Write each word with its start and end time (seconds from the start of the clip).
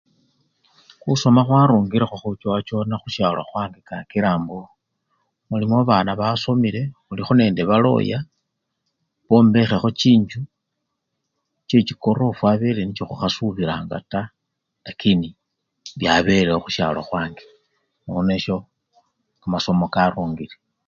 Khusoma 1.01 1.41
khwarungilekho 1.47 2.15
khuchowachowana 2.23 2.95
khusyalo 3.01 3.41
khwange 3.49 3.79
kakila 3.87 4.29
mbo, 4.41 4.57
mulimo 5.49 5.75
babana 5.79 6.11
basomele, 6.21 6.81
khulimo 7.05 7.33
nende 7.39 7.61
baloya 7.69 8.19
bombekhelekho 9.27 9.89
chinjju 9.99 10.39
chechikorofwa 11.67 12.47
abele 12.53 12.81
nicho 12.83 13.03
khukhasubilanga 13.07 13.97
taa 14.11 14.31
lakini 14.85 15.27
byabelewo 15.99 16.59
khusyalo 16.63 16.99
khwange 17.07 17.43
nono 18.03 18.31
esyo, 18.37 18.57
kamasomo 19.41 19.85
karungile. 19.93 20.55